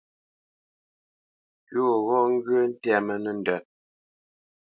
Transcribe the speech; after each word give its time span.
Pʉ̌ 1.65 1.79
gho 1.85 1.95
ghɔ́ 2.07 2.21
ŋgyə̂ 2.33 2.61
ntɛ́mə́ 2.71 3.15
nəndə́t. 3.23 3.63